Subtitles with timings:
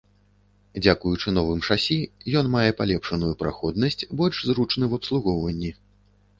[0.83, 1.99] Дзякуючы новым шасі
[2.41, 5.71] ён мае палепшаную праходнасць, больш зручны ў абслугоўванні.